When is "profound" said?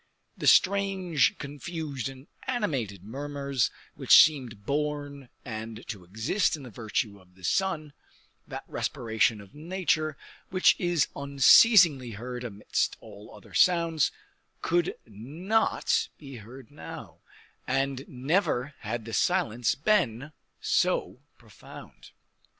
21.37-22.09